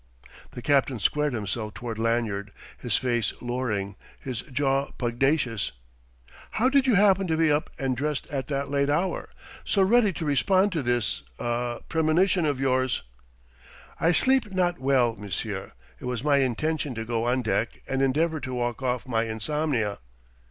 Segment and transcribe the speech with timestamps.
[0.53, 5.73] The captain squared himself toward Lanyard, his face louring, his jaw pugnacious.
[6.57, 9.29] "How did you happen to be up and dressed at that late hour,
[9.63, 13.03] so ready to respond to this ah premonition of yours?"
[13.99, 15.73] "I sleep not well, monsieur.
[15.99, 19.99] It was my intention to go on deck and endeavour to walk off my insomnia."